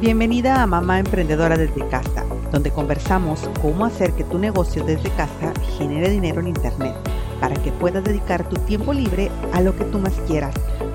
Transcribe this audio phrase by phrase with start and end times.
[0.00, 5.52] Bienvenida a Mamá Emprendedora desde casa, donde conversamos cómo hacer que tu negocio desde casa
[5.78, 6.94] genere dinero en Internet,
[7.40, 10.54] para que puedas dedicar tu tiempo libre a lo que tú más quieras,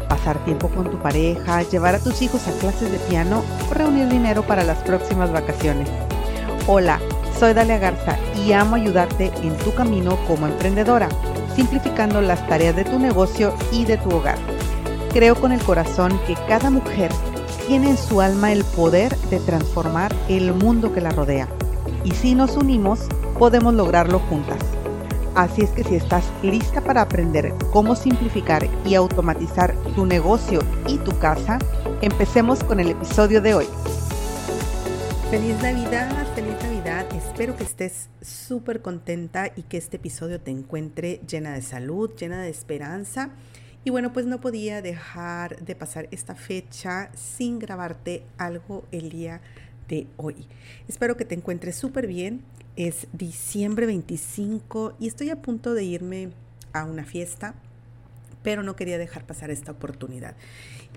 [0.10, 4.10] pasar tiempo con tu pareja, llevar a tus hijos a clases de piano o reunir
[4.10, 5.90] dinero para las próximas vacaciones.
[6.68, 7.00] Hola,
[7.40, 11.08] soy Dalia Garza y amo ayudarte en tu camino como emprendedora,
[11.56, 14.38] simplificando las tareas de tu negocio y de tu hogar.
[15.14, 17.12] Creo con el corazón que cada mujer
[17.70, 21.48] tiene en su alma el poder de transformar el mundo que la rodea.
[22.04, 23.02] Y si nos unimos,
[23.38, 24.58] podemos lograrlo juntas.
[25.36, 30.98] Así es que si estás lista para aprender cómo simplificar y automatizar tu negocio y
[30.98, 31.60] tu casa,
[32.02, 33.68] empecemos con el episodio de hoy.
[35.30, 37.06] Feliz Navidad, feliz Navidad.
[37.16, 42.42] Espero que estés súper contenta y que este episodio te encuentre llena de salud, llena
[42.42, 43.30] de esperanza
[43.86, 49.42] y bueno, pues no podía dejar de pasar esta fecha sin grabarte algo el día
[49.88, 50.48] de hoy.
[50.88, 52.42] Espero que te encuentres súper bien.
[52.76, 56.30] Es diciembre 25 y estoy a punto de irme
[56.74, 57.56] a una fiesta,
[58.44, 60.36] pero no quería dejar pasar esta oportunidad.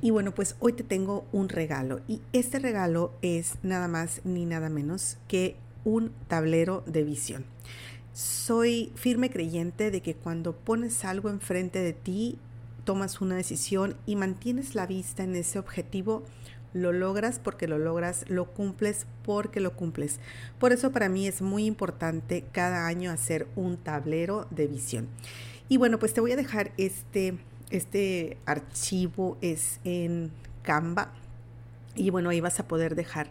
[0.00, 4.44] Y bueno, pues hoy te tengo un regalo y este regalo es nada más ni
[4.44, 7.44] nada menos que un tablero de visión.
[8.12, 12.38] Soy firme creyente de que cuando pones algo enfrente de ti
[12.84, 16.24] tomas una decisión y mantienes la vista en ese objetivo,
[16.72, 20.20] lo logras porque lo logras, lo cumples porque lo cumples.
[20.58, 25.08] Por eso para mí es muy importante cada año hacer un tablero de visión.
[25.68, 27.38] Y bueno, pues te voy a dejar este,
[27.70, 30.30] este archivo, es en
[30.62, 31.12] Canva.
[31.94, 33.28] Y bueno, ahí vas a poder dejar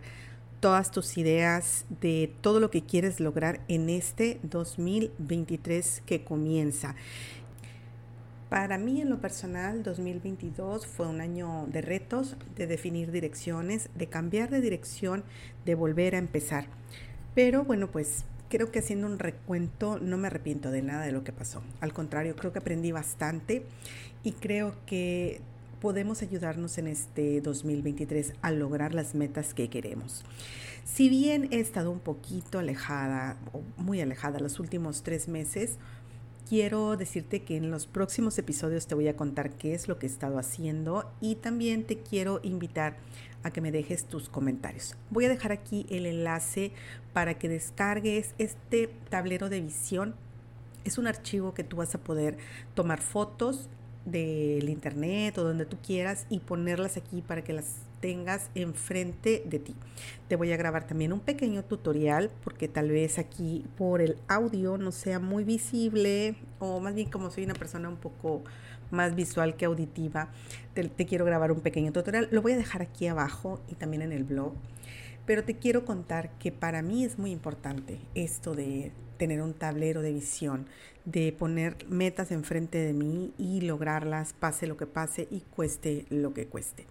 [0.60, 6.96] todas tus ideas de todo lo que quieres lograr en este 2023 que comienza.
[8.52, 14.08] Para mí en lo personal, 2022 fue un año de retos, de definir direcciones, de
[14.08, 15.24] cambiar de dirección,
[15.64, 16.66] de volver a empezar.
[17.34, 21.24] Pero bueno, pues creo que haciendo un recuento no me arrepiento de nada de lo
[21.24, 21.64] que pasó.
[21.80, 23.64] Al contrario, creo que aprendí bastante
[24.22, 25.40] y creo que
[25.80, 30.26] podemos ayudarnos en este 2023 a lograr las metas que queremos.
[30.84, 33.38] Si bien he estado un poquito alejada,
[33.78, 35.78] muy alejada los últimos tres meses,
[36.52, 40.06] quiero decirte que en los próximos episodios te voy a contar qué es lo que
[40.06, 42.98] he estado haciendo y también te quiero invitar
[43.42, 44.98] a que me dejes tus comentarios.
[45.12, 46.74] Voy a dejar aquí el enlace
[47.14, 50.14] para que descargues este tablero de visión.
[50.84, 52.36] Es un archivo que tú vas a poder
[52.76, 53.70] tomar fotos
[54.06, 59.60] del internet o donde tú quieras y ponerlas aquí para que las tengas enfrente de
[59.60, 59.76] ti.
[60.28, 64.78] Te voy a grabar también un pequeño tutorial porque tal vez aquí por el audio
[64.78, 68.44] no sea muy visible o más bien como soy una persona un poco
[68.90, 70.30] más visual que auditiva,
[70.74, 72.28] te, te quiero grabar un pequeño tutorial.
[72.32, 74.54] Lo voy a dejar aquí abajo y también en el blog.
[75.32, 80.02] Pero te quiero contar que para mí es muy importante esto de tener un tablero
[80.02, 80.68] de visión,
[81.06, 86.34] de poner metas enfrente de mí y lograrlas, pase lo que pase y cueste lo
[86.34, 86.86] que cueste.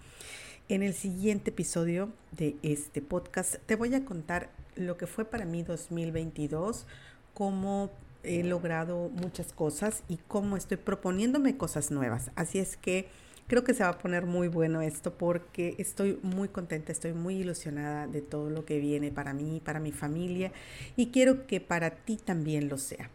[0.71, 5.45] En el siguiente episodio de este podcast te voy a contar lo que fue para
[5.45, 6.87] mí 2022,
[7.34, 7.91] cómo
[8.22, 12.31] he logrado muchas cosas y cómo estoy proponiéndome cosas nuevas.
[12.37, 13.07] Así es que
[13.50, 17.34] creo que se va a poner muy bueno esto porque estoy muy contenta, estoy muy
[17.34, 20.53] ilusionada de todo lo que viene para mí, para mi familia
[20.94, 23.10] y quiero que para ti también lo sea.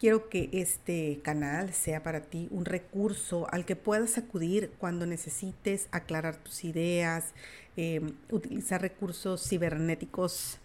[0.00, 5.88] Quiero que este canal sea para ti un recurso al que puedas acudir cuando necesites
[5.92, 7.34] aclarar tus ideas,
[7.76, 10.60] em, utilizar recursos cibernéticos.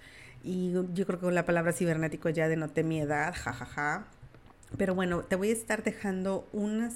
[0.45, 4.07] Y yo creo que con la palabra cibernético ya denoté mi edad, jajaja.
[4.77, 6.95] Pero bueno, te voy a estar dejando unas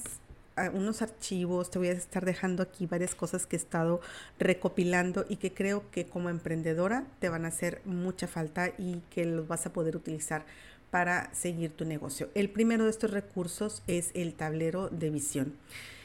[0.74, 4.02] unos archivos, te voy a estar dejando aquí varias cosas que he estado
[4.40, 9.26] recopilando y que creo que como emprendedora te van a hacer mucha falta y que
[9.26, 10.46] los vas a poder utilizar
[10.94, 12.30] para seguir tu negocio.
[12.36, 15.54] El primero de estos recursos es el tablero de visión.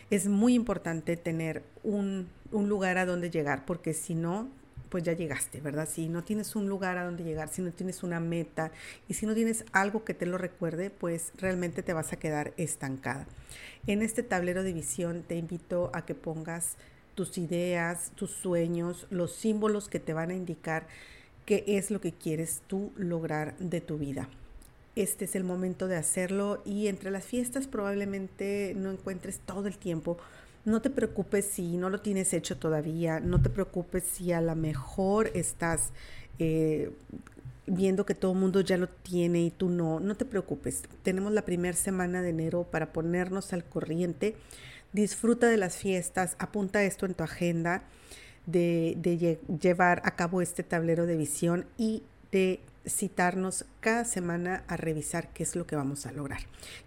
[0.08, 4.49] Es muy importante tener un, lugar a donde llegar porque si no,
[4.88, 5.88] pues ya llegaste, ¿verdad?
[5.90, 8.73] Si no tienes un lugar a donde llegar, si no tienes una meta
[9.08, 12.52] y si no tienes algo que te lo recuerde, pues realmente te vas a quedar
[12.56, 13.26] estancada.
[13.87, 16.76] En este tablero de visión te invito a que pongas
[17.14, 20.87] tus ideas, tus sueños, los símbolos que te van a indicar
[21.46, 24.29] qué es lo que quieres tú lograr de tu vida
[24.99, 29.79] este es el momento de hacerlo y entre las fiestas probablemente no encuentres todo el
[29.79, 30.19] tiempo.
[30.64, 34.55] No te preocupes si no lo tienes hecho todavía, no te preocupes si a lo
[34.55, 35.90] mejor estás
[36.38, 36.90] eh,
[37.66, 40.82] viendo que todo el mundo ya lo tiene y tú no, no te preocupes.
[41.02, 44.37] Tenemos la primera semana de enero para ponernos al corriente.
[44.93, 47.82] Disfruta de las fiestas, apunta esto en tu agenda
[48.50, 52.02] de, llevar a cabo este tablero de visión y
[52.32, 56.40] de citarnos cada semana a revisar qué es lo que vamos a lograr.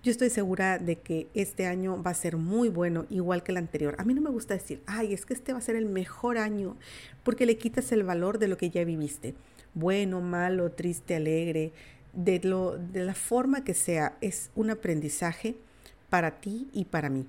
[0.03, 3.57] Yo estoy segura de que este año va a ser muy bueno, igual que el
[3.57, 3.95] anterior.
[3.97, 6.37] A mí no me gusta decir, ay, es que este va a ser el mejor
[6.37, 6.77] año,
[7.23, 9.35] porque le quitas el valor de lo que ya viviste.
[9.73, 11.71] Bueno, malo, triste, alegre,
[12.13, 15.55] de, lo, de la forma que sea, es un aprendizaje
[16.09, 17.25] para ti y para mí.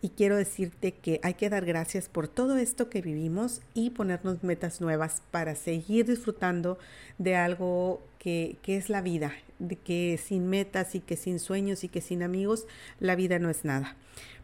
[0.00, 4.42] Y quiero decirte que hay que dar gracias por todo esto que vivimos y ponernos
[4.42, 6.78] metas nuevas para seguir disfrutando
[7.18, 11.84] de algo que, que, es la vida, de que sin metas y que sin sueños
[11.84, 12.66] y que sin amigos
[13.00, 13.96] la vida no es nada.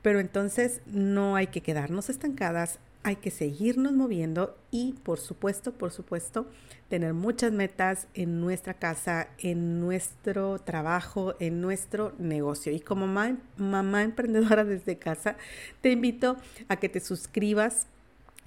[0.02, 5.90] Pero entonces no hay que quedarnos estancadas, hay que seguirnos moviendo y por supuesto, por
[5.90, 6.46] supuesto,
[6.88, 12.72] tener muchas metas en nuestra casa, en nuestro trabajo, en nuestro negocio.
[12.72, 15.36] Y como mamá, emprendedora desde casa,
[15.80, 16.36] te invito
[16.68, 17.86] a que te suscribas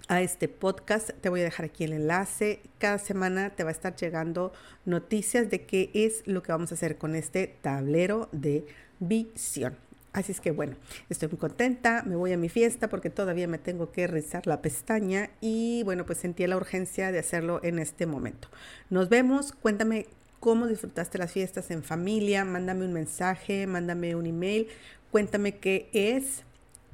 [0.07, 1.11] a este podcast.
[1.21, 2.61] Te voy a dejar aquí el enlace.
[2.77, 4.51] Cada semana te va a estar llegando
[4.85, 8.65] noticias de qué es lo que vamos a hacer con este tablero de
[8.99, 9.90] visión.
[10.13, 10.75] Así es que bueno,
[11.09, 14.61] estoy muy contenta, me voy a mi fiesta porque todavía me tengo que rizar la
[14.61, 18.49] pestaña y bueno, pues sentí la urgencia de hacerlo en este momento.
[18.89, 20.07] Nos vemos, cuéntame
[20.41, 24.67] cómo disfrutaste las fiestas en familia, mándame un mensaje, mándame un email,
[25.11, 26.43] cuéntame qué es,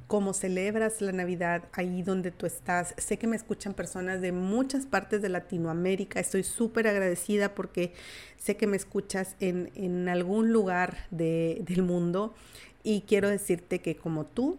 [0.06, 2.94] cómo celebras la Navidad ahí donde tú estás.
[2.98, 6.20] Sé que me escuchan personas de muchas partes de Latinoamérica.
[6.20, 7.92] Estoy súper agradecida porque
[8.36, 12.34] sé que me escuchas en, en algún lugar de, del mundo
[12.82, 14.58] y quiero decirte que como tú,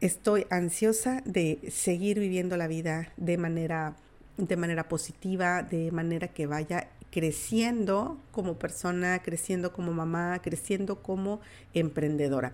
[0.00, 3.96] estoy ansiosa de seguir viviendo la vida de manera,
[4.36, 11.40] de manera positiva, de manera que vaya creciendo como persona, creciendo como mamá, creciendo como
[11.72, 12.52] emprendedora.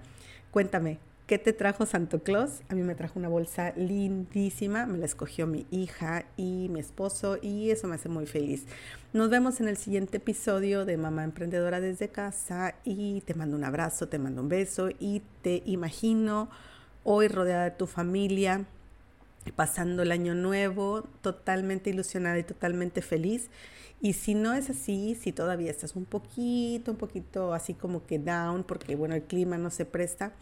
[0.51, 0.99] Cuéntame,
[1.31, 2.63] ¿Qué te trajo Santo Claus?
[2.71, 7.39] A mí me trajo una bolsa lindísima, me la escogió mi hija y mi esposo
[7.41, 8.67] y eso me hace muy feliz.
[9.13, 13.63] Nos vemos en el siguiente episodio de Mamá Emprendedora desde casa y te mando un
[13.63, 16.51] abrazo, te mando un beso y te imagino
[17.05, 18.65] hoy rodeada de tu familia,
[19.55, 23.51] pasando el año nuevo, totalmente ilusionada y totalmente feliz.
[24.03, 28.19] Y si no es así, si todavía estás un poquito, un poquito así como que
[28.19, 30.33] down, porque bueno, el clima no se presta,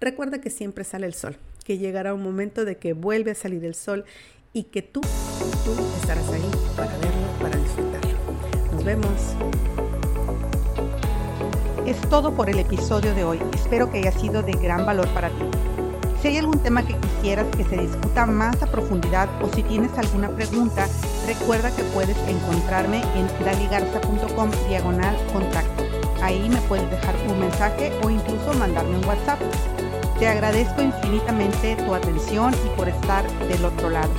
[0.00, 3.64] recuerda que siempre sale el sol, que llegará un momento de que vuelve a salir
[3.64, 4.04] el sol
[4.54, 8.18] y que tú, tú estarás ahí para verlo, para disfrutarlo.
[8.72, 9.36] Nos vemos.
[11.86, 13.40] Es todo por el episodio de hoy.
[13.54, 15.71] Espero que haya sido de gran valor para ti.
[16.22, 19.90] Si hay algún tema que quisieras que se discuta más a profundidad o si tienes
[19.98, 20.86] alguna pregunta,
[21.26, 25.82] recuerda que puedes encontrarme en daligarza.com diagonal contacto.
[26.22, 29.40] Ahí me puedes dejar un mensaje o incluso mandarme un WhatsApp.
[30.20, 34.12] Te agradezco infinitamente tu atención y por estar del otro lado.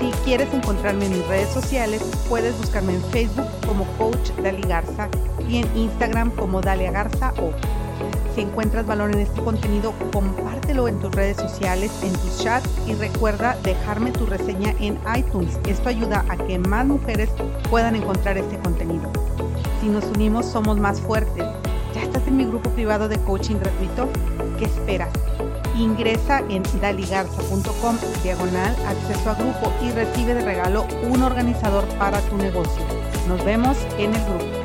[0.00, 5.08] Si quieres encontrarme en mis redes sociales, puedes buscarme en Facebook como Coach Dali Garza
[5.48, 7.52] y en Instagram como Dalia Garza o
[8.34, 12.94] si encuentras valor en este contenido, compártelo en tus redes sociales, en tus chats y
[12.94, 15.58] recuerda dejarme tu reseña en iTunes.
[15.66, 17.30] Esto ayuda a que más mujeres
[17.70, 19.10] puedan encontrar este contenido.
[19.80, 21.44] Si nos unimos somos más fuertes.
[21.94, 24.08] ¿Ya estás en mi grupo privado de coaching gratuito?
[24.58, 25.10] ¿Qué esperas?
[25.76, 32.36] Ingresa en daligarza.com diagonal acceso a grupo y recibe de regalo un organizador para tu
[32.38, 32.82] negocio.
[33.28, 34.61] Nos vemos en el grupo.